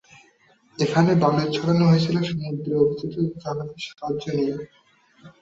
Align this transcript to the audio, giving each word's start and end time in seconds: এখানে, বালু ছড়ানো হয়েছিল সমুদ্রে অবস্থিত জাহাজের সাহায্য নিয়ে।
এখানে, 0.77 1.11
বালু 1.21 1.43
ছড়ানো 1.55 1.83
হয়েছিল 1.87 2.15
সমুদ্রে 2.29 2.73
অবস্থিত 2.77 3.13
জাহাজের 3.41 3.81
সাহায্য 3.89 4.23
নিয়ে। 4.37 4.55